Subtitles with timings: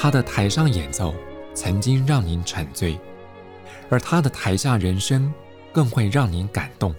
[0.00, 1.12] 他的台上演奏
[1.54, 2.96] 曾经让您沉醉，
[3.90, 5.34] 而他的台下人生
[5.72, 6.94] 更会让您感动。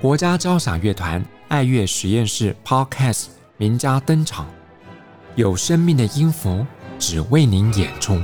[0.00, 4.50] 国家交响乐团爱乐实验室 Podcast 名家登场，
[5.36, 6.66] 有生命的音符
[6.98, 8.20] 只为您演出。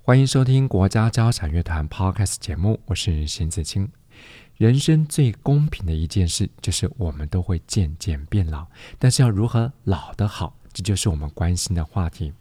[0.00, 3.90] 欢迎收听国家交响乐团 Podcast 节目，我是邢子清。
[4.56, 8.66] 人生最公平的一件事，就是我们都会渐渐变老，
[8.98, 12.32] 但是要如何老得好，这就是我们关心的话题。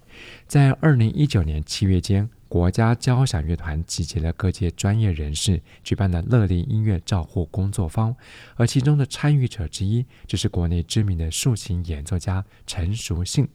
[0.48, 8.16] 在二零一九年七月间，国家交响乐团集结了各界专业人士，举办了乐龄音乐照护工作坊，
[8.56, 13.46] 而其中的参与者之一，就是国内知名的竖琴演奏家陈淑信。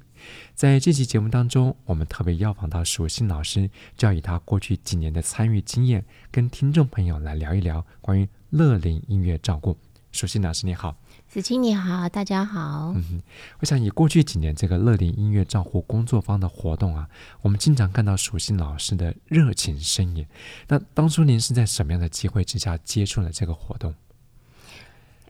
[0.55, 9.77] 在这期节目当中，我们特别邀访到淑信老师，就要以他过去几年的参与经验，跟听众朋友来聊一聊关于乐龄音乐照顾。
[10.13, 10.97] 淑信老师你好，
[11.29, 12.93] 子清你好，大家好。
[12.97, 13.23] 嗯，
[13.61, 17.09] 我想以过去几年这个乐龄音乐照护工作坊的活动啊，
[17.43, 20.27] 我们经常看到淑信老师的热情身影。
[20.67, 23.95] 那当初您是在什么样的机会之下接触了这个活动？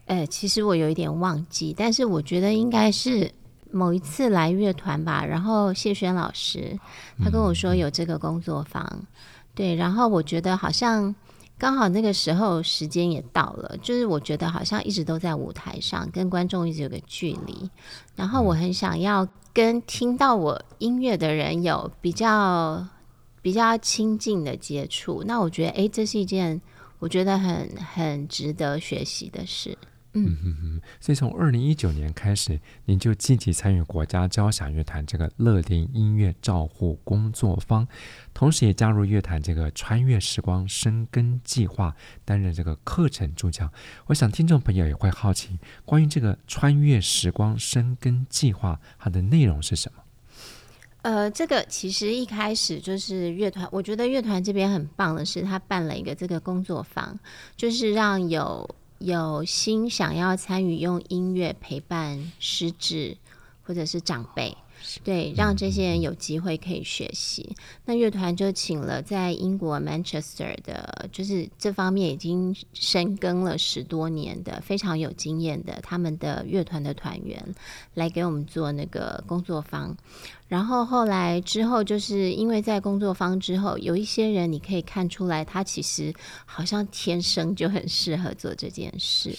[0.07, 3.33] 呃，其实我有一点忘记，但是我觉得应该是。
[3.73, 6.79] 某一次来乐团吧，然后谢轩老师
[7.23, 9.07] 他跟我说有这个工作坊，嗯、
[9.55, 11.15] 对，然后我觉得好像
[11.59, 17.71] 刚好那个时候时间也到了，就是我觉得好像一直都在舞台上，跟观众一直有个距离，
[18.17, 22.87] 然后我很想要跟听到我音乐的人有比较
[23.43, 26.61] 比较亲近的接触，那我觉得哎，这是一件
[26.99, 29.77] 我觉得很很值得学习的事。
[30.13, 37.87] 嗯哼哼，所以从二零一九年开始，您就积极参与国家交响乐团这个乐龄音乐照护工作坊，
[38.35, 41.95] 同时也加入乐团这个穿越时光深耕计划，
[42.25, 43.73] 担任这个课程助教。
[44.07, 50.03] 我想听众朋友也会好奇，关于这个穿越时光深耕计划，它的内容是什么？
[51.03, 57.17] 呃，这个其实一开始就是乐团，我觉得乐团这边很棒的是，他办了一个这个工作坊，
[57.57, 58.69] 就是让有。
[59.01, 63.17] 有心想要参与用音乐陪伴失智
[63.63, 64.55] 或者是长辈，
[65.05, 67.55] 对，让这些人有机会可以学习。
[67.85, 77.55] 那乐团就请了在英国 Manchester 的，就是这方面已经深耕了十多年的非常有经验的他们的乐团的团员
[77.95, 79.97] 来给我们做那个工作坊。
[80.49, 86.13] 然后后来之后，就是因为在工作坊之后，有一些人你可以看出来，他其实
[86.45, 89.37] 好像天生就很适合做这件事。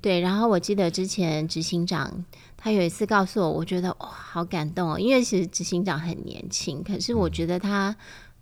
[0.00, 2.24] 对，然后我记得之前执行长
[2.60, 7.96] 他有一次告诉我，我觉得哇，好感动哦，因为其实执行长很年轻，可是我觉得他，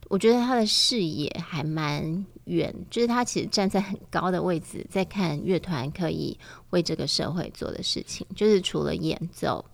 [0.09, 6.37] 我觉得他的视野还蛮远，就是他其实站在很高的位置在看乐团可以
[6.71, 9.65] 为这个社会做的事情，就是除了演奏。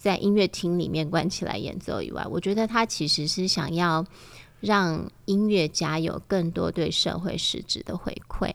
[0.00, 4.06] 在音乐厅里面关起来演奏以外，我觉得他其实是想要
[4.60, 8.52] 让音乐家有更多对社会实质的回馈。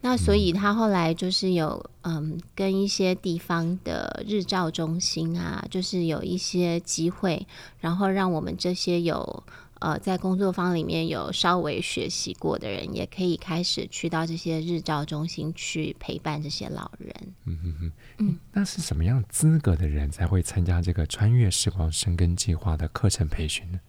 [0.00, 7.46] 那所以他后来就是有嗯，跟一些地方的日照中心啊，就是有一些机会，
[7.80, 9.42] 然后让我们这些有。
[9.80, 17.14] 呃，在工作坊里面有稍微学习过的人，也可以开始去到这些日照中心去陪伴这些老人。
[17.44, 23.80] 嗯嗯嗯，嗯，那是什么样资格的人才会参加这个穿越时光生根计划的课程培训呢？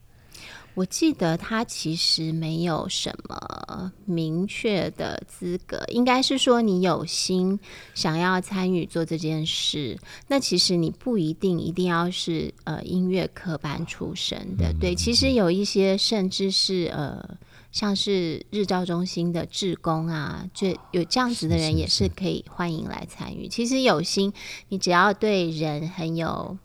[0.75, 7.57] 我记得他其实没有什么明确的资格，应该是说你有心
[7.93, 9.97] 想要参与做这件事，
[10.27, 17.37] 那其实你不一定一定要是呃音乐科班出身的，对，其实有一些甚至是呃
[17.71, 23.47] 像是日照中心的志工啊，就有这样子的人也是可以欢迎来参与。
[23.47, 24.33] 其实有心，
[24.67, 26.57] 你只要对人很有。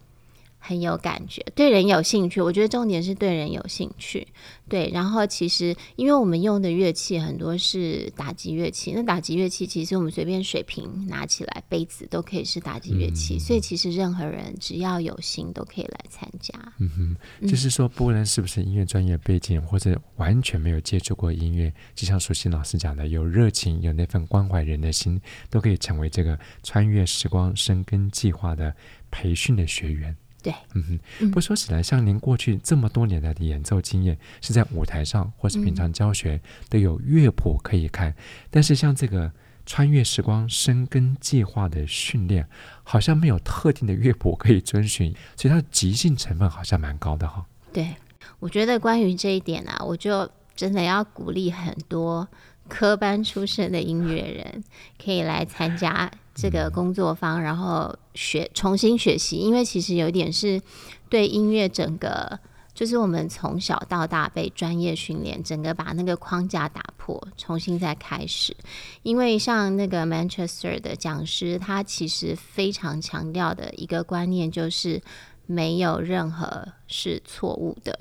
[0.71, 2.41] 很有感觉，对人有兴趣。
[2.41, 4.25] 我觉得重点是对人有兴趣。
[4.69, 16.55] 对，然后其实因为我们用的乐器很多是打击乐器，那打击乐器其实我们随便水瓶拿起来，杯子都可以是打击乐器，嗯，所以其实任何人只要有心都可以来参加。
[16.79, 25.21] 嗯哼，就是说，不论是不是音乐专业背景，或者完全没有接触过音乐，就像舒心老师讲的，有热情，有那份关怀人的心，
[25.51, 28.73] 都可以成为这个穿越时光深耕计划的
[29.11, 30.17] 培训的学员。
[30.43, 38.15] 对，嗯哼，不说起来，像您过去这么多年来的演奏经验，是在舞台上或是平常教学、嗯、都有乐谱可以看，
[38.51, 39.31] 但是像这个
[39.67, 42.49] 穿越时光深耕计划的训练，
[42.83, 47.45] 好像没有特定的乐谱可以遵循，所以它的即兴成分好像蛮高的哈。
[47.73, 47.95] 对，
[48.39, 52.27] 我觉得关于这一点啊，我就真的要鼓励很多
[52.69, 54.65] 科班出身的音乐人
[55.03, 60.61] 可以来参加这个工作坊，然后学重新学习，因为其实有一点是
[61.09, 62.39] 对音乐整个。
[62.73, 68.57] 就是我们从小到大被专业训练，整个把那个框架打破，重新再开始。
[69.03, 75.03] 因为像那个 Manchester 的讲师，他其实非常强调的一个观念就是，
[75.45, 77.99] 没有任何是错误的，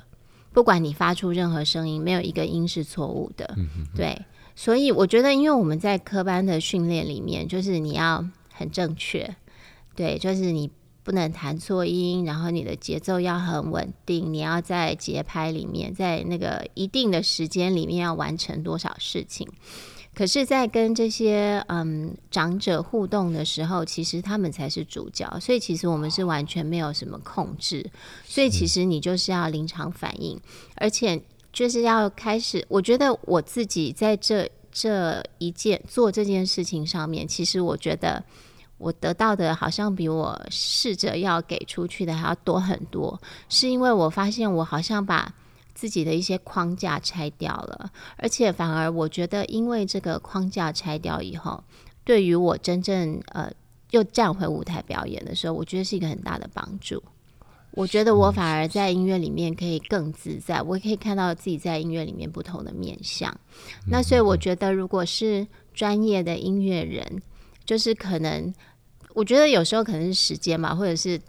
[0.54, 3.54] 不管你发出任何声音，没有一个音是错误的。
[3.94, 4.18] 对，
[4.54, 9.36] 所以我觉得，因为我们在科班的训练里面，就是你要很正确，
[9.94, 10.70] 对，就是你。
[11.02, 19.48] 不能弹错音，然后你的节奏要很稳定，你要在节拍里面，在那个一定的时间里面要完成多少事情。
[20.14, 27.90] 可是，在跟这些嗯长者互动的时候，其实他们才是主角，所以其实我们是完全没有什么控制，
[28.24, 30.38] 所以其实你就是要临场反应，
[30.76, 32.64] 而且就是要开始。
[32.68, 38.22] 我觉得我自己在这这一件做这件事情上面，其实我觉得。
[38.80, 45.34] 我得到的好像比我试着要给出去的还要多很多，是因为我发现我好像把
[45.74, 51.62] 自己的一些框架拆掉了，而且反而我觉得，因为这个框架拆掉以后，
[52.04, 53.52] 对于我真正呃
[53.90, 57.02] 又站回舞台表演的时候，我觉得是一个很大的帮助。
[57.72, 63.34] 我觉得我反而在音乐里面可以更自在，我可以看到自己在音乐里面不同的面相。
[63.88, 67.22] 那所以我觉得，如果是专业的音乐人，
[67.64, 68.52] 就是可能。
[69.12, 71.20] 我觉得有时候可能是时间嘛，或者是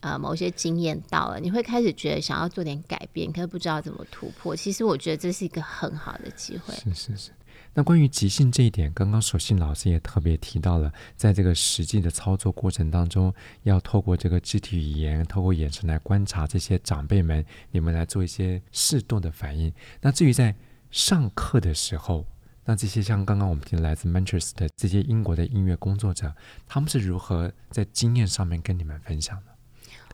[0.00, 4.54] 呃某些经验到了，你会开始觉得想要做点改变，可是不知道怎么突破。
[4.54, 6.74] 其实我觉得这是一个很好的机会。
[6.74, 7.30] 是是是。
[7.72, 13.32] 那关于即兴这一点，刚刚守信老师也特别提到了，在这个实际的操作过程当中，
[13.62, 19.72] 要透过这个肢体语言、透过眼神来观察这些长辈们，你们来做一些适度的反应。
[20.00, 20.54] 那至于在
[20.90, 22.26] 上课的时候，
[22.64, 26.34] 那这些像刚刚我们听来自 Manchester 的这些英国的音乐工作者，
[26.66, 29.44] 他们是如何在经验上面跟你们分享的？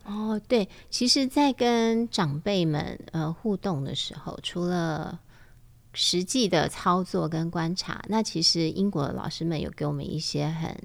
[0.04, 5.18] 哦，对，其实，在跟长辈们呃互动的时候，除了
[5.96, 10.76] 实际的操作跟观察，那其实英国的老师们有给我们一些很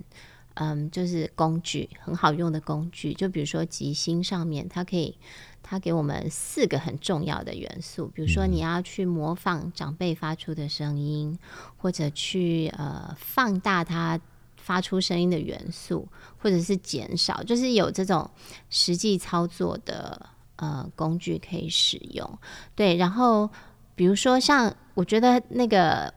[0.54, 5.16] 嗯，就是工具很好用的工具，就比如说吉星上面，它可以。
[5.64, 11.38] 它给我们四个很重要的元素，比如说你要去模仿长辈发出的声音，
[11.78, 14.20] 或者去呃放大它
[14.58, 16.06] 发出声音的元素，
[16.40, 18.30] 或者是减少，就是有这种
[18.70, 22.40] 实际操作的呃工具可以使用。
[22.76, 23.50] 对，然后
[23.96, 26.14] 比如说像我觉得那个。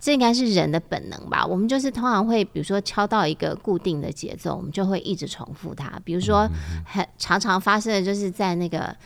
[0.00, 1.44] 这应该是人的本能吧。
[1.44, 6.00] 我们就是通常会，比如说敲到一个固定的节奏，我们就会一直重复它。
[6.04, 6.48] 比如说，
[6.86, 8.96] 很常常发生的就是在那个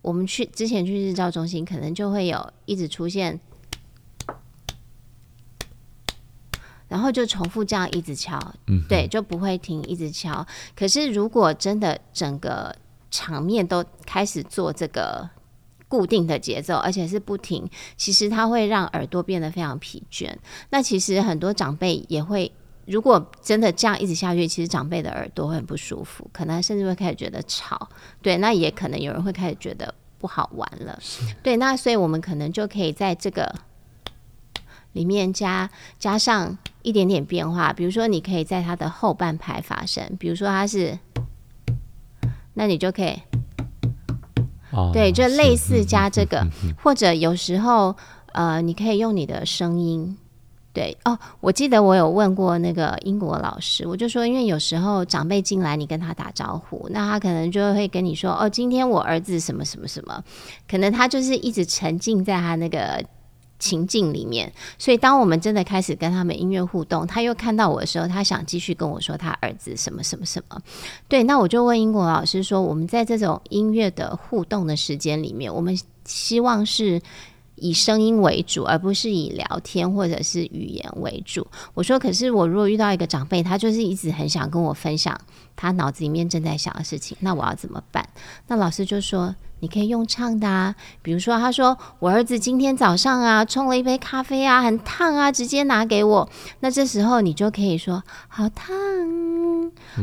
[0.00, 3.38] 我们去之前去日照中心，可能就会有一直出现，
[6.88, 8.40] 然后就重复这样一直敲，
[8.88, 10.44] 对，就不会停，一直敲。
[10.74, 12.74] 可是如果真的整个
[13.10, 15.28] 场面都开始做这个。
[15.90, 17.68] 固定的节奏，而且是不停。
[17.96, 20.32] 其实它会让耳朵变得非常疲倦。
[20.70, 22.52] 那其实很多长辈也会，
[22.86, 27.88] 如果真的这样一直下去，其实长辈的耳朵会很不舒服，可能甚至会开始觉得吵。
[28.22, 30.96] 对，那也可能有人会开始觉得不好玩了。
[31.42, 33.52] 对，那所以我们可能就可以在这个
[34.92, 40.96] 里面加加上一点点变化，比如说你可以在它的后半拍发声，比如说它是，
[42.54, 43.20] 那你就可以。
[44.92, 46.46] 对，就类似加这个，
[46.82, 47.94] 或者有时候，
[48.32, 50.16] 呃，你可以用你的声音。
[50.72, 60.22] 对哦，我记得我有问过那个英国老师，我就说，因为有时候长辈进来，你跟他打招呼，那他可能就会跟你说，哦，今天我儿子什么什么什么，
[60.70, 63.04] 可能他就是一直沉浸在他那个。
[63.60, 70.60] 情境里面，所以当我们真的开始跟他们音乐互动，他又看到我的时候，他想继续跟我说他儿子什么什么什么。
[71.06, 77.00] 对，那我就问英国老师说，我们在这种音乐的互动的时间里面，我们希望是
[77.60, 81.46] 以声音为主，而不是以聊天或者是语言为主。
[81.74, 85.16] 我说，可是我如果遇到一个长辈，他就是一直很想跟我分享
[85.54, 88.08] 他脑子里面正在想的事情，那我要怎么办？
[88.48, 89.34] 那老师就说。
[89.62, 96.26] 你可以用唱的啊，比如说，他说我儿子今天早上啊冲了一杯咖啡啊，很烫啊，直接拿给我。
[96.60, 98.74] 那这时候你就可以说好烫，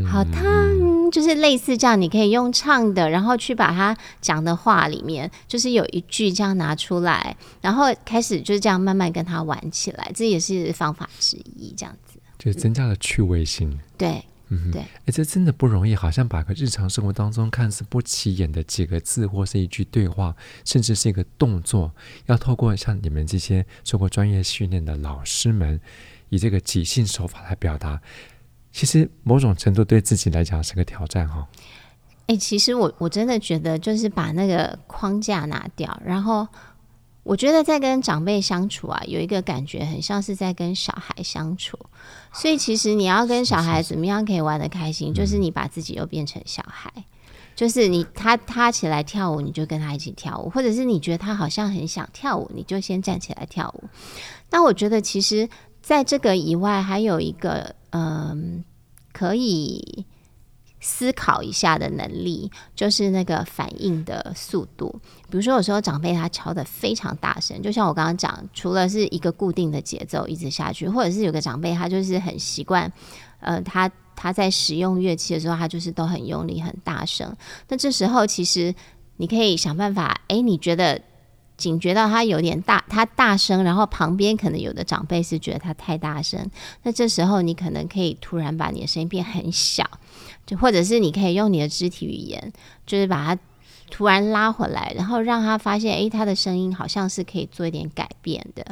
[0.06, 13.79] 好烫，就是类似这样，你可以用唱的，然后去把他讲的话里面，就是有一句这样拿出来，然后开始就是这样慢慢跟他玩起来，这也是方法之一，这样子，就增加了趣味性。
[13.98, 14.24] 对。
[14.50, 21.91] 嗯，对，哎，这真的不容易，好像把个日常生活当中看似不起眼的几个字，或是一句对话，甚至是一个动作，
[22.27, 25.77] 要透过像你们这些受过专业训练的老师们，
[26.29, 28.01] 以这个即兴手法来表达，
[28.77, 31.48] 其实某种程度对自己来讲是个挑战哈、哦。
[32.27, 36.48] 哎，其实我我真的觉得，就是把那个框架拿掉，然后。
[37.24, 41.77] 我觉得在跟长辈相处啊，有一个感觉很像是在跟小孩相处，
[42.31, 46.89] 所以其实你要跟小孩怎么样可以玩得开心，就是你把自己又变成小孩，
[47.53, 53.84] 就是你他他起来跳舞，你就跟他一起跳舞，或者是你觉得他好像很想跳舞，你就先站起来跳舞。
[54.50, 55.50] 那我觉得其实
[55.81, 58.63] 在这个以外，还有一个嗯，
[59.12, 60.06] 可以。
[60.79, 65.01] 思考一下的能力，就是那个反应的速度。
[65.27, 72.94] 比如说，有时候长辈他敲得非常大声，就像我刚刚讲，除了是一个固定的节奏一直下去，或者是有个长辈他就是很习惯，
[73.39, 77.36] 呃，他他在使用乐器的时候，他就是都很用力、很大声。
[77.67, 78.74] 那这时候其实
[79.17, 81.01] 你可以想办法，诶，你觉得
[81.57, 86.49] 警觉到他有点大，他大声，然后旁边可能有的长辈是觉得他太大声，
[86.83, 89.83] 那这时候你可能可以突然把你的声音变很小。
[90.45, 92.53] 就或者是你可以用你的肢体语言，
[92.85, 93.41] 就是把他
[93.89, 98.65] 突然拉回来，然后让他发现，诶，他的声音好像是可以做一点改变的，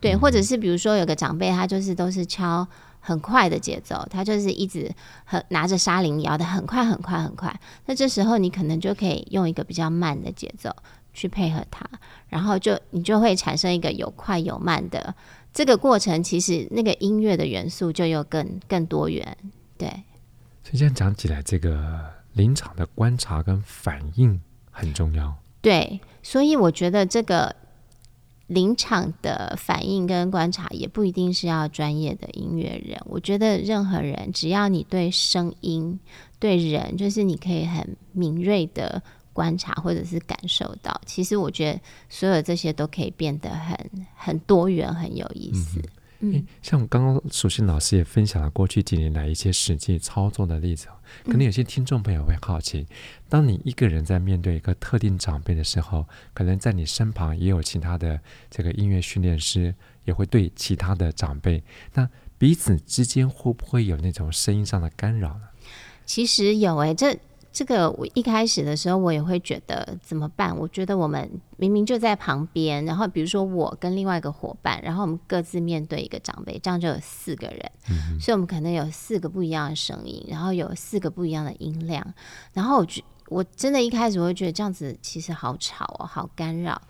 [0.00, 0.16] 对。
[0.16, 2.66] 或者是比如说有个长辈，他就是都是敲
[3.00, 4.90] 很快的节奏，他就是一直
[5.24, 7.60] 很拿着沙铃摇得很快很快很快。
[7.84, 10.74] 那这时候你可能就可以用一个比较慢的节奏
[11.18, 11.84] 去配合它，
[12.28, 15.12] 然后就你就会产生一个有快有慢的
[15.52, 16.22] 这个过程。
[16.22, 19.36] 其实那个音乐的元素就又更更多元，
[19.76, 19.88] 对。
[20.62, 25.34] 所以这样讲起来，这个临场的观察跟反应很重要。
[25.60, 27.54] 对，所以我觉得这个
[28.46, 33.00] 临场的反应跟观察也不一定是要专业的音乐人。
[33.06, 35.98] 我觉得任何人，只要你对声音、
[36.38, 39.02] 对人，就是你可以很敏锐的
[39.38, 43.78] 观察或者是感受到，其实我觉得所有这些都可以变得很
[44.16, 45.78] 很多元、很有意思。
[45.78, 50.88] 嗯嗯，像我刚刚淑馨老师也分享了过去几年来一些实际操作的例子，
[51.24, 52.84] 可能有些听众朋友会好奇，
[53.28, 56.04] 当你一个人在面对一个特定长辈的时候，
[56.34, 59.72] 可能在你身旁也有其他的这个音乐训练师，
[60.06, 61.62] 也会对其他的长辈，
[61.94, 65.42] 那彼此之间会不会有那种声音上的干扰呢？
[66.04, 67.16] 其实有诶、欸，这。
[67.50, 70.56] 这个我一开始的时候，我也会觉得怎么办？
[70.56, 82.14] 我觉得我们明明就在旁边，然后比如说我跟另外一个伙伴，然后我们各自面对一个长辈，这样就有四个人，嗯、所以我们可能有四个不一样的声音，然后有四个不一样的音量，
[82.52, 86.80] 然后我觉我真的一开始我会觉得这样子其实好吵哦，好干扰。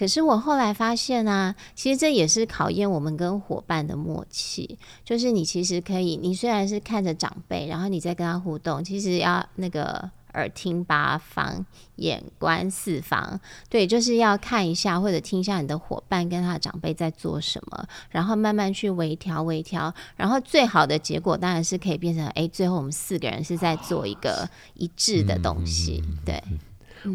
[0.00, 4.78] 可是我后来发现啊，其实这也是考验我们跟伙伴的默契。
[5.04, 11.66] 就是你其实可以，你虽然是看着长辈，然后你在跟他互动，其实要那个耳听八方，
[11.96, 13.38] 眼观四方，
[13.68, 26.42] 对，就是要看一下或者听一下你的伙伴跟他的长辈在做什么，然后慢慢去微调微调，然后最好的结果当然是可以变成，哎，最后我们四个人是在做一个一致的东西，对。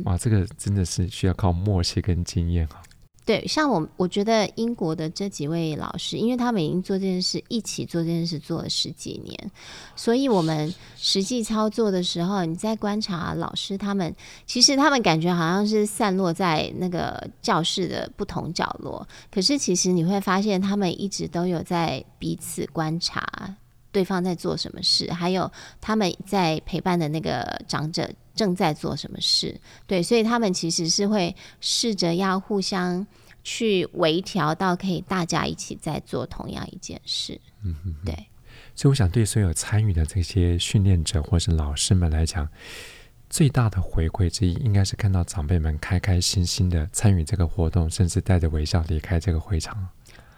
[0.03, 2.81] 哇，这个真的是需要靠默契跟经验啊。
[3.25, 9.51] 对，像我，我觉得英国的这几位老师，因为他们已经做这件事，一起做这件事做了十几年，
[9.95, 14.15] 所以我们实际操作的时候，你在观察老师他们，
[14.45, 23.57] 其实他们感觉好像是散落在那个教室的不同角落，可是其实你会发现，他们一直都有在彼此观察
[23.95, 25.49] 对方在做什么事，还有
[25.79, 28.09] 他们在陪伴的那个长者。
[28.35, 29.57] 正在做什么事？
[29.87, 33.07] 对，所以他们其实是会试着要互相
[33.45, 37.39] 去微调，到可以大家一起在做同样一件事。
[37.63, 38.13] 嗯哼哼，对。
[38.75, 42.45] 所以我想，对所有参与的这些训练者或是老师们来讲，
[43.29, 49.87] 最大的回馈之一，应该是看到长辈们开开心心的参与这个活动，甚至带着微笑离开这个会场。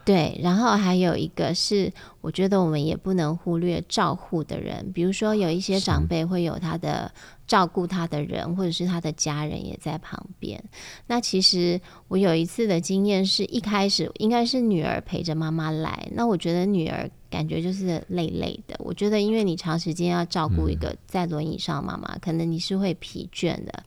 [0.07, 7.11] 对，然后还有一个是，我觉得我们也不能忽略照护的人，比如说有一些长辈会有他的
[7.45, 10.63] 照顾他的人，或者是他的家人也在旁边。
[11.07, 18.77] 那其实我有一次的经验是，一开始应该是女儿陪着妈妈来，那我觉得女儿感觉就是累累的。
[18.79, 23.83] 我觉得因为你长时间要照顾一个在轮椅上的妈妈，可能你是会疲倦的。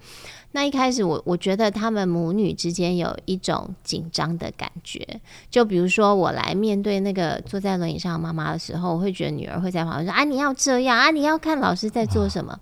[0.53, 12.59] 那一开始我我觉得他们母女之间有一种紧张的感觉，就比如说我来面对那个坐在轮椅上的妈妈的时候，我会觉得女儿会在旁边说啊，你要这样啊，你要看老师在做什么。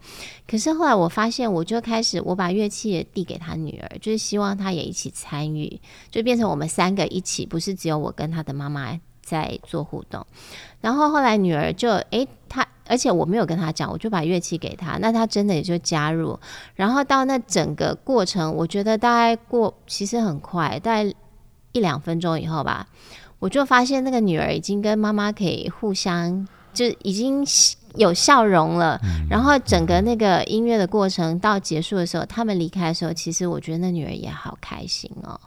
[0.46, 5.80] 可是后来我发现，我就开始我把乐器也递给她女儿，就是希望她也一起参与，
[6.10, 10.26] 就变成我们三个一起，不是只有我跟她的妈妈在做互动。
[10.80, 12.66] 然后后来女儿就诶，她。
[12.88, 16.38] 而且我没有跟他讲，我就把乐器给他，那他真的也就加入。
[16.74, 21.14] 然后到那整个过程，我觉得大概过其实很快，大概
[21.72, 22.88] 一两分钟以后吧，
[23.38, 27.44] 我就发现那个女儿已经跟妈妈可以互相就已经
[27.94, 29.00] 有笑容了。
[29.28, 35.38] 然后整个那个音乐的过程到结束的时候，他们离开的时候，其实我觉得那女儿也好开心哦。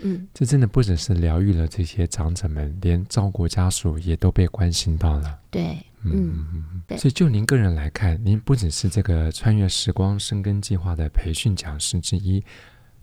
[0.00, 5.38] 嗯，这真的不只是疗愈了这些长者们，连照顾家属也都被关心到了。
[5.50, 6.82] 对，嗯。
[6.96, 12.42] 所以就您个人来看，您不只是这个穿越时光生根计划的培训讲师之一，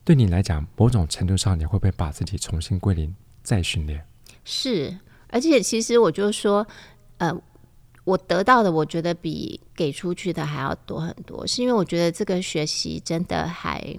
[0.03, 4.05] 对你来讲，某种程度上，你会不会把自己重新归零再训练？
[4.43, 4.97] 是，
[5.29, 6.65] 而且其实我就说，
[7.17, 7.35] 呃，
[8.03, 13.95] 我得到的，我觉得比给出去的还要多很多，是因为我觉得这个学习真的还。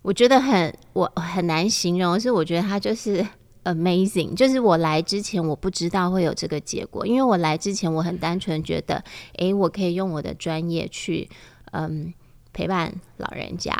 [0.00, 3.26] 我觉得很，我很难形容，是我觉得他就是
[3.72, 4.34] amazing。
[4.34, 9.02] 就是我来之前，我不知道会有这个结果，因为我来之前，我很单纯觉得，
[9.38, 11.28] 诶，我可以用我的专业去，
[11.72, 12.12] 嗯，
[12.52, 13.72] 陪伴老人家。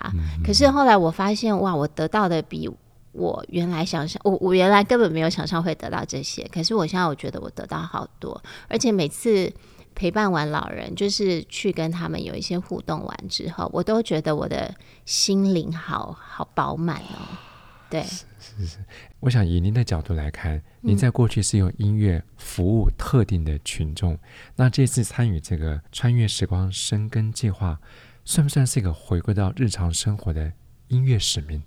[0.45, 2.71] 可是后来我发现，哇，我得到的比
[3.12, 6.47] 我原来想象，我我原来根本没有想象会得到这些。
[6.52, 9.52] 可是我现在我觉得我得到好多，而且每次。
[9.95, 14.73] 陪伴完老人，就是去跟他们有一些互动完之后，我都觉得我的
[15.04, 17.48] 心灵好好饱满哦。
[17.90, 18.78] 对，是是是。
[19.21, 24.21] 我想以您的角度来看，您在过去是用音乐服务特定的群众，嗯、
[24.57, 27.80] 那这次参与这个穿越时光生根计划，
[28.25, 30.52] 算不算是一个回归到日常生活的
[30.88, 31.62] 音乐使命？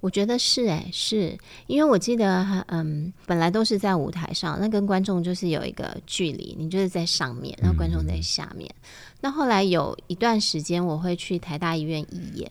[0.00, 8.68] 我觉得是哎、欸，是因为我记得，嗯，本来都是在舞台上，那跟观众就是有一个距离，你就是在上面，然后观众在下面。
[8.68, 8.84] 嗯、
[9.20, 12.50] 那后来有一段时间，我会去台大医院义演，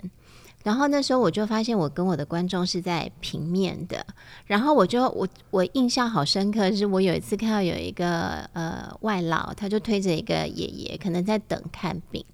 [0.66, 4.04] 然后那时候我就发现，我跟我的观众是在平面的，
[4.48, 12.26] 然后我就我我印象好深刻，是我有一次看到有一个呃外老，他就推着一个爷爷，可能在等看病，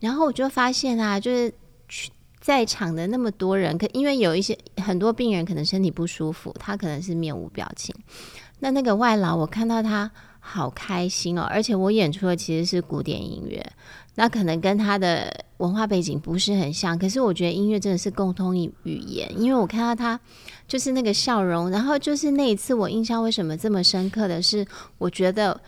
[0.00, 1.52] 然后我就发现啊，就是
[1.86, 2.10] 去。
[2.40, 7.94] 在场的那么多人，可因为有一些很多病人可能身体不舒服，他可能是面无表情。
[8.64, 13.62] 那那个外劳，我看到他好开心哦，而且我演出的其实是古典音乐，
[14.14, 20.18] 那可能跟他的文化背景不是很像，可是我觉得音乐真的是共通语语言，因为我看到他
[20.66, 25.60] 就是那个笑容，然后就是那一次我印象为什么这么深刻的是，我觉得。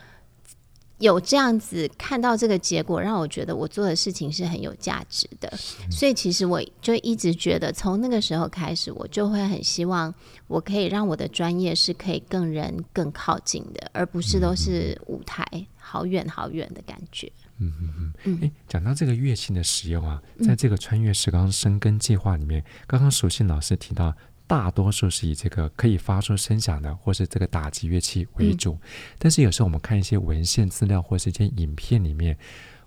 [0.99, 5.51] 有这样子看到这个结果，让我觉得我做的事情是很有价值的。
[5.91, 10.13] 所以其实我就一直觉得，从那个时候开始，我就会很希望
[10.47, 15.45] 我可以让我的专业是可以更人更靠近的，而不是都是舞台
[15.77, 17.31] 好远好远的感觉。
[17.59, 18.39] 嗯嗯嗯。
[18.41, 24.15] 哎，讲到这个乐器的使用啊，在这个穿越时光生根计划里面，刚刚淑信老师提到。
[24.47, 28.73] 大多数是以这个可以发出声响的，或是这个打击乐器为主。
[28.73, 28.79] 嗯、
[29.19, 32.37] 但是有时候我们看一些文献资料或是一些影片里面，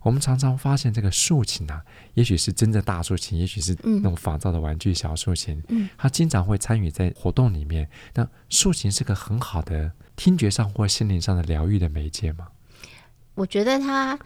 [0.00, 5.62] 我们常常发现这个竖琴啊，也许是真的大竖琴，也许是那种仿造的玩具小竖琴。
[5.68, 7.88] 嗯，它经常会参与在活动里面。
[8.14, 12.48] 那竖琴是个很好的听觉上或心灵上的疗愈的媒介吗？
[13.34, 14.18] 我觉得它。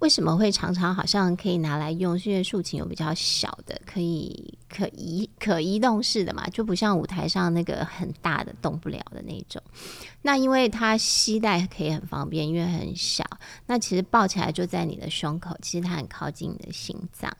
[0.00, 2.18] 为什么会常常好像可以拿来用？
[2.18, 9.60] 是因为竖琴有比较小的，可以可移可移动式的嘛，就不像舞台上那个很大的动不了的那种。
[10.22, 13.24] 那因为它携带可以很方便，因为很小。
[13.66, 17.30] 那其实抱起来就在你的胸口，其实它很靠近你的心脏，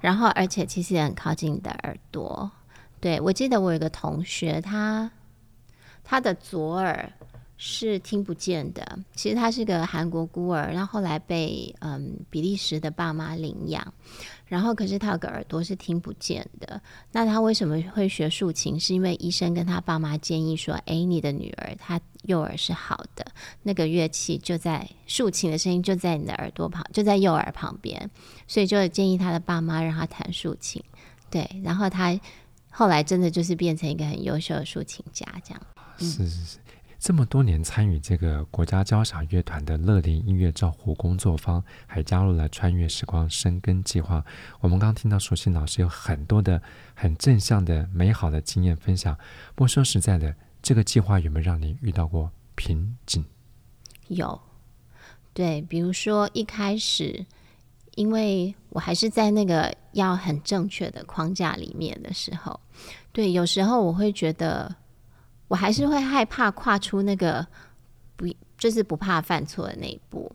[0.00, 2.50] 然后而且其实也很靠近你的耳朵。
[3.00, 5.10] 对，我记得我有个同学，他
[6.04, 7.10] 他的左耳。
[7.56, 8.98] 是听不见的。
[9.14, 13.94] 其实他是个韩国孤儿，然后后来被嗯比利时的爸妈领养，
[14.46, 16.80] 然后可是他有个耳朵是听不见的。
[17.10, 18.78] 那他为什么会学竖琴？
[18.78, 23.26] 是因为医生跟他爸妈建议说：“哎，你的女儿她右耳是好的，
[23.62, 28.10] 那个乐器就在竖琴的声音就在你的耳朵旁，就在右耳旁边，
[28.46, 30.82] 所以就建议他的爸妈让他弹竖琴。
[31.30, 32.18] 对，然后他
[32.70, 35.62] 后来真的就是变成一个很优秀的竖琴家，这样。
[35.98, 36.58] 是是是。
[37.04, 44.24] 这么多年参与这个国家交响乐团的乐林音乐照护工作坊，还加入了穿越时光生根计划。
[44.60, 46.62] 我们刚听到淑信老师有很多的
[46.94, 49.14] 很正向的美好的经验分享。
[49.54, 53.22] 不过说实在的，这个计划有没有让你遇到过瓶颈？
[54.08, 54.40] 有，
[55.34, 57.26] 对，比如说一开始，
[57.96, 62.58] 因为我还是在那个要很正确的框架里面的时候，
[63.12, 64.74] 对，有时候我会觉得。
[65.54, 67.46] 我还是会害怕跨出那个
[68.16, 68.26] 不
[68.58, 70.32] 就是不怕犯错的那一步，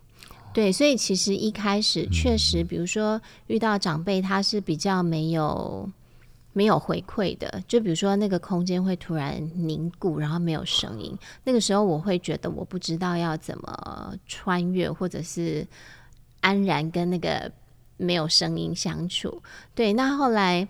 [0.53, 5.89] 对，所以其实一开始确实，比如说遇到长辈，他是比较没有。
[6.51, 15.65] 没有回馈的，就比如说那个空间会突然凝固，然后没有声音，那个时候我会觉得我不知道要怎么穿越，或者是
[16.41, 17.49] 安然跟那个
[17.97, 19.41] 没有声音相处。
[19.75, 20.67] 对，那后来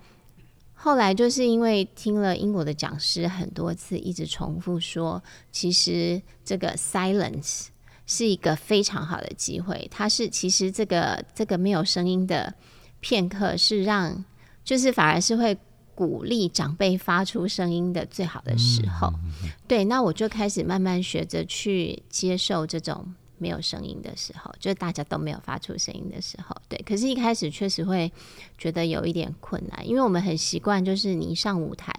[0.81, 7.67] 后来就是因为听了英国的讲师很多次一直重复说，其实这个 silence
[8.05, 12.53] 是一个非常好的机会，它是其实这个这个没有声音的
[13.01, 14.23] 片刻是让，
[14.63, 15.57] 就是反而是会。
[15.99, 19.11] 鼓励长辈发出声音的最好的时候，
[19.43, 26.77] 嗯、对，那我就开始慢慢学着去接受这种没有声音的时候，就是大家都没有发出声音的时候，对。
[26.85, 28.11] 可是，一开始确实会
[28.57, 31.91] 觉得有一点困难，因为我们很习惯，就是你一上舞台，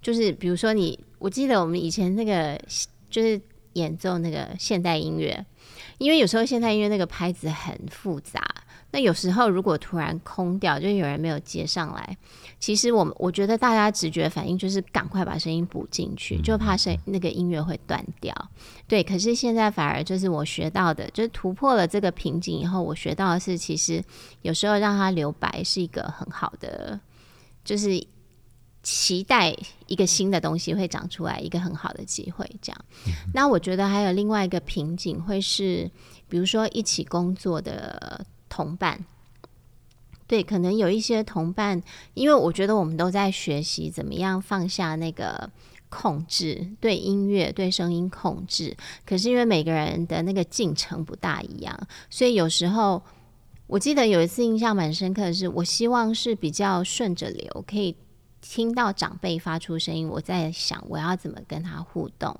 [0.00, 2.58] 就是比如说你，我记得我们以前那个
[3.10, 3.40] 就是
[3.74, 5.44] 演奏那个现代音乐，
[5.98, 8.42] 因为有时候现代音乐那个拍子很复杂。
[8.96, 12.16] 那有时候如果突然空掉，就有人没有接上来，
[12.58, 18.34] 其实我我觉得大家直觉反应就是赶快把声音补进去，就怕声那个音乐会断掉。
[18.88, 24.02] 对，可是现在反而就是我学到的，就是突破了这个瓶颈以后，我学到的是，其实
[24.40, 26.98] 有时候让它留白是一个很好的，
[27.66, 28.02] 就是
[28.82, 29.54] 期待
[29.88, 32.50] 一个新的东西会长出来，一个很好的机会。
[32.62, 32.84] 这样，
[33.34, 35.90] 那我觉得还有另外一个瓶颈会是，
[36.30, 38.24] 比如说一起工作的。
[38.48, 39.04] 同伴，
[40.26, 41.82] 对，可能有一些同伴，
[42.14, 45.50] 因为我觉得我们都在学习怎么样放下那个
[45.88, 48.76] 控制，对音乐、对声音控制。
[49.04, 51.78] 可是因为每个人的那个进程不大一样，
[52.10, 53.02] 所以有时候
[53.66, 57.94] 我记得有一次印象蛮深刻的是，我希望是比较顺着流，可以。
[58.48, 62.34] 听到长辈发出声音，我在想我要怎么跟他互动。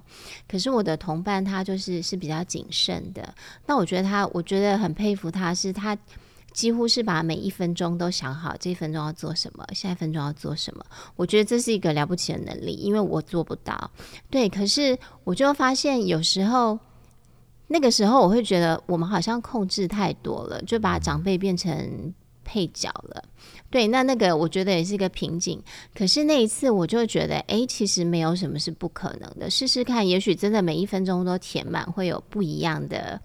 [0.49, 3.35] 可是我的同伴他就是是比较谨慎的。
[3.67, 5.99] 那我觉得他，我觉得很佩服他，是他
[6.53, 10.85] 几乎是把每一分钟都想好，这一分钟要做什么，下一分钟要做什么。
[11.17, 13.91] 我觉得这是一个了不起的能力，因为我做不到。
[14.31, 16.79] 对，可是我就发现有时候
[17.67, 22.15] 那个时候我会觉得我们好像控制太多了，就把长辈变成。
[22.49, 23.25] 配角了，
[23.71, 25.61] 对，那那个我觉得也是一个瓶颈。
[25.95, 33.21] 可是那一次我就觉得，哎，其实没有什么是不可能的，试试看，也许真的每一分钟都填满，会有不一样的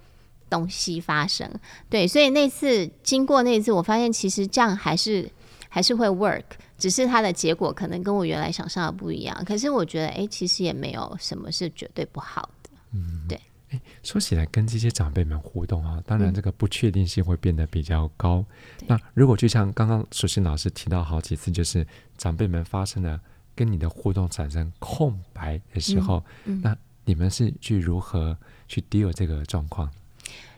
[0.50, 1.50] 东西发生。
[1.90, 5.30] 对，所以那次经过那次，我发现其实这样还是
[5.70, 6.44] 还是会 work，
[6.78, 9.46] 只是它的结果可能跟我原来想象的不一样。
[9.46, 12.70] 可是我觉得，哎，其实也没有什么是绝对不好的。
[12.94, 13.40] 嗯，对。
[13.72, 18.46] 诶，说起来，跟这些长辈们互动啊，当然这个不确定性会变得比较高。
[18.82, 21.86] 嗯、那如果就像刚刚淑馨老师提到好几次，就是
[22.18, 23.20] 长辈们发生了
[23.56, 29.90] 跟你的互动产生空白的时候，嗯嗯、那你们是去如何去 deal 这个状况？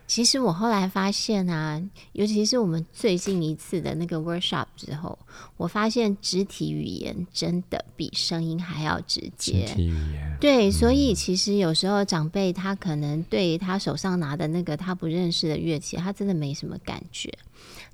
[0.06, 5.18] 其实我后来发现啊，尤其是我们最近一次的那个 workshop 之后，
[5.56, 9.64] 我发现肢体语言真的比声音还要直接。
[9.64, 10.36] 肢体语言。
[10.40, 17.32] 对，所以其实有时候长辈他可能对他手上拿的那个他不认识的乐器，他真的没什么感觉。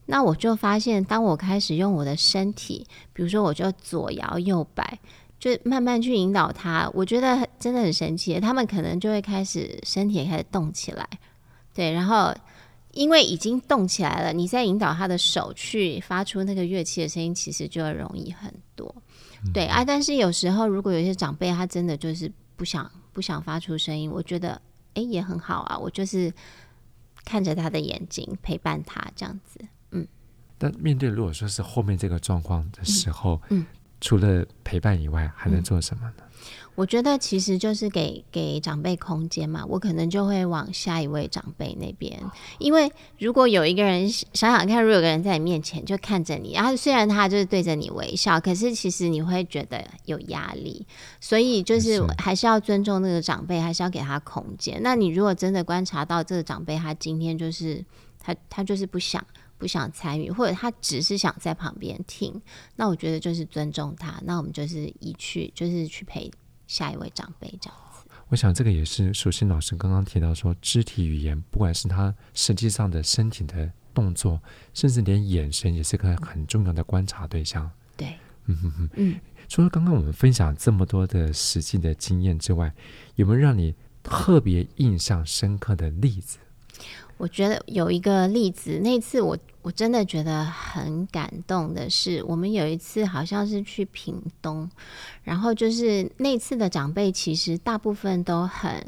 [0.06, 4.98] 那我就发现，当我开始用我的身体，比如说我就左摇右摆，
[5.38, 8.40] 就慢慢去引导他，我觉得真的很神奇。
[8.40, 11.08] 他们可能就会开始身体也开始动起来。
[11.72, 12.34] 对，然后
[12.92, 18.94] 因为已经动起来了，你再引导他的手去发出那个乐器的声音，其实就会容易很多。
[19.44, 24.60] 嗯、对啊，但是有时候如果有些长辈他真的就是不想不想发出声音，我觉得
[24.94, 26.32] 哎也很好啊，我就是
[27.24, 29.60] 看着他的眼睛陪伴他这样子。
[29.92, 30.06] 嗯。
[30.58, 33.66] 但面对如果说是后面这个状况的时候，嗯，嗯
[34.00, 36.14] 除了陪伴以外，还能做什么呢？
[36.18, 36.24] 嗯
[36.76, 42.18] 我觉得其实就是给给长辈空间嘛，我可能就会往下一位长辈那边，
[42.58, 50.86] 因为如果有一个人想想看，如果有个人在你面前就看着你，然后虽然他就是对着你微笑，可是其实你会觉得有压力，
[51.20, 54.80] 所以就是还是要尊重那个长辈，还是要给他空间。
[54.82, 57.84] 那你如果真的观察到这个长辈他今天就是
[58.18, 59.22] 他他就是不想
[59.60, 62.42] 不想参与，或者他只是想在旁边听，
[62.74, 66.28] 那我觉得就是尊重他，那我们就是一去就是去陪。
[66.66, 74.40] 下一位长辈这样子，我想这个也是舒心老师刚刚提到说，肢体语言不管是他实际上的身体的动作，
[74.72, 77.68] 甚至连眼神也是个很重要的观察对象。
[77.96, 79.20] 对，嗯哼哼，嗯。
[79.48, 82.72] 除了刚刚我们分享这么多的实际的经验之外，
[83.16, 86.38] 有没有让你特别印象深刻的例子？
[87.20, 89.38] 我觉得有一个例子，那次我。
[89.62, 94.66] 我真的觉得很感动的是，我们有一次好像是去屏东，
[95.22, 98.82] 然后就是那次的长辈其实大部分都很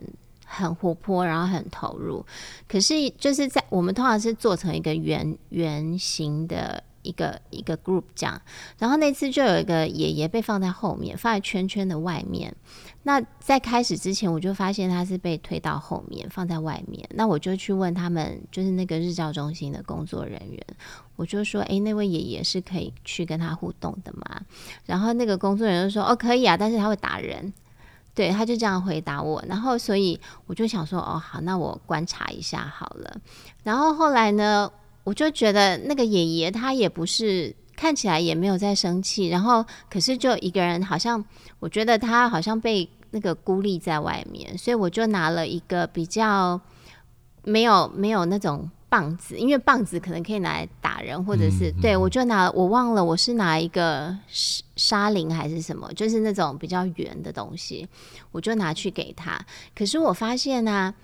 [0.47, 2.25] 很活泼，然后很投入。
[2.67, 8.41] 可是就是在我们通常是做成一个圆圆形的一个一个 group 这样，
[8.79, 12.55] 然后那次就有一个爷爷被放在后面，放在圈圈的外面。
[13.05, 17.05] 那在开始之前，我就发现他是被推到后面，放在外面。
[17.15, 20.65] 那我就去问他们，就是那个日照中心的工作人员，
[21.17, 24.43] 我就说：“诶，那位爷爷是可以去跟他互动的吗？”
[24.87, 27.53] 然后那个工作人员就说：“哦，可以啊，但是他会打人。”
[28.15, 29.43] 对，他就这样回答我。
[29.49, 33.17] 然后所以我就想说：“哦，好，那我观察一下好了。”
[33.65, 34.71] 然后后来呢，
[35.05, 37.55] 我就觉得那个爷爷他也不是。
[37.75, 41.25] 看起来也没有在生气，然后可是就一个人，好像
[41.59, 46.61] 我觉得他好像被那个孤立在外面，所以我就拿了一个比较
[47.43, 54.17] 没有没有那种棒子，因为棒子可能可以拿来打人，或者是、嗯、对我就拿我忘了我是拿一个
[54.77, 57.89] 沙林还是什么，就是那种比较圆的东西，
[58.31, 59.41] 我就拿去给他。
[59.75, 60.95] 可是我发现呢、啊，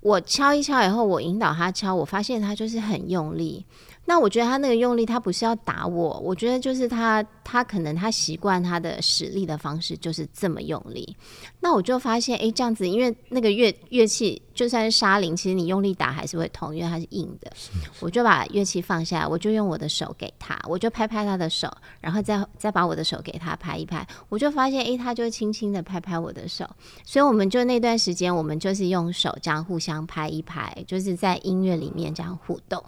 [0.00, 3.64] 我敲一敲以后，我引导他敲，我发现他就是很用力。
[4.10, 11.16] 那我觉得他那个用力，他不是要打我，我觉得就是他，他可能他习惯他的使力的方式就是这么用力。
[11.60, 17.52] 那我就发现，哎，这样子，因为那个乐乐器就算是沙铃，其实你用力打还是会痛，因为它是硬的。
[18.00, 26.68] 我就把乐器放下来，我就用我的手给他，我就拍拍他的手，然后再再把我的手给他拍一拍，我就发现，哎，他就轻轻的拍拍我的手。
[27.04, 32.82] 所以我们就那段时间，我们就是用手这样互相拍一拍，就是在音乐里面这样互动，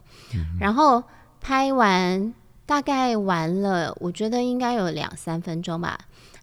[0.59, 1.01] 然后。
[1.43, 2.33] 拍完
[2.65, 5.99] 大概完了，我觉得应该有两三分钟吧。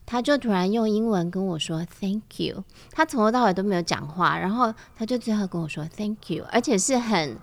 [0.05, 7.37] 他就突然用英文跟我说 “Thank you”，他从头到尾都没有讲话，然后他就最后跟我说 “Thank you”，而且是很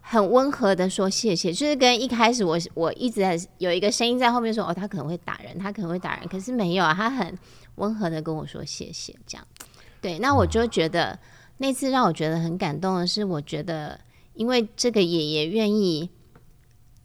[0.00, 7.36] 很温和的说谢谢，就是跟一开始我我一直在有一个声音在后面说哦，他可能会打人，他可能会打人，可是没有啊，他很
[7.76, 9.46] 温和的跟我说谢谢，这样。
[10.00, 11.18] 对，那我就觉得
[11.56, 13.98] 那次让我觉得很感动的是，我觉得
[14.34, 16.10] 因为这个爷爷愿意。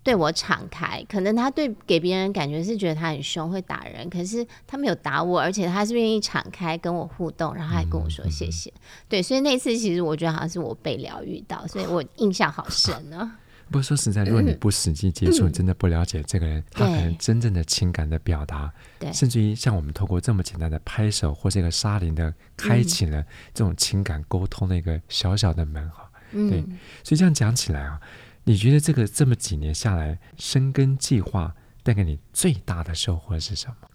[0.09, 8.73] 对我敞开，可能他对给别人感觉是觉得他很凶，会打人，可是他没有打我，而且他是愿意敞开跟我互动，然后还跟我说谢谢。
[9.07, 13.29] 对，所以那次其实我觉得好像是我被疗愈到，所以我印象好深呢、哦。
[13.69, 26.09] 不过说实在，如果你不实际接触，嗯、真的不了解这个人，他可能真正的情感的表达，对甚至于像我们透过这么简单的拍手或是一个沙林的，开启了这种情感沟通的一个小小的门哈。
[26.31, 26.61] 嗯、对，
[27.03, 28.01] 所以这样讲起来啊。
[28.43, 33.89] 你觉得这个这么几年下来，深耕计划带给你最大的收获是什么？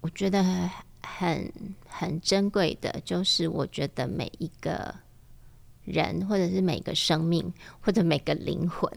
[0.00, 0.44] 我觉得
[1.02, 1.52] 很
[1.88, 4.94] 很珍贵的，就是我觉得每一个
[5.84, 8.88] 人，或者是每个生命，或者每个灵魂，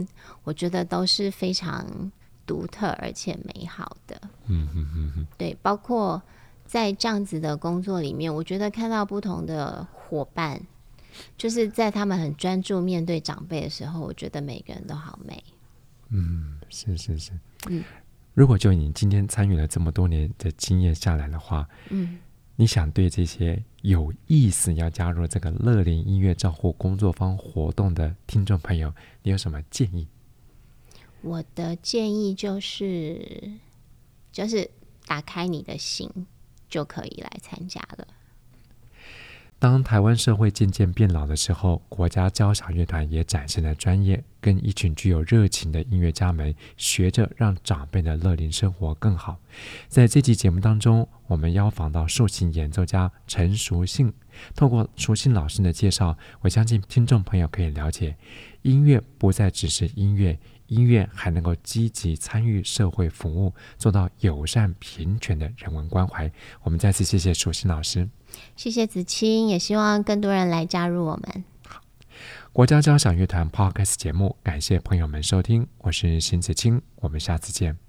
[0.44, 2.12] 我觉得都是非常
[2.46, 4.22] 独特而且美好的。
[4.46, 6.22] 嗯嗯嗯嗯，对，包括
[6.66, 10.62] 在这样子的工作里面，我觉得看到不同的伙伴。
[11.38, 15.44] 就是在他们很专注面对长辈的时候，我觉得每个人都好美。
[16.10, 17.32] 嗯，是是是。
[17.68, 17.84] 嗯，
[18.34, 22.20] 如果就你今天参与了这么多年的经验下来的话，嗯，
[22.56, 30.08] 你想对这些有意思要加入这个乐龄音乐照护工作坊活动的听众朋友，你有什么建议？
[31.22, 33.52] 我的建议就是，
[34.32, 34.70] 就是
[35.06, 36.10] 打开你的心，
[36.70, 38.08] 就可以来参加了。
[39.60, 49.38] 当台湾社会渐渐变老的时候，国家交响乐团也展现了专业，跟一群具有热情的音乐家们学着让长辈的乐龄生活更好。
[49.90, 54.14] 在这期节目当中，我们邀访到竖琴演奏家陈淑信。
[54.56, 58.16] 透过淑信老师的介绍，我相信听众朋友可以了解，
[58.62, 60.40] 音乐不再只是音乐。
[60.68, 66.32] 音乐还能够积极参与社会服务，做到友善平权的人文关怀。
[66.62, 68.08] 我们再次谢谢淑信老师，
[68.56, 71.44] 谢谢子清，也希望更多人来加入我们。
[72.52, 77.89] 国家交响乐团 Podcast 节目，感谢朋友们收听，我是邢子清，我们下次见。